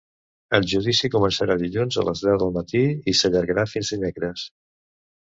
El 0.57 0.63
judici 0.71 1.11
començarà 1.17 1.59
dilluns 1.61 1.99
a 2.01 2.07
les 2.09 2.25
deu 2.31 2.41
del 2.47 2.57
matí 2.57 2.83
i 2.85 3.17
s’allargarà 3.23 3.71
fins 3.79 3.97
dimecres. 3.99 4.51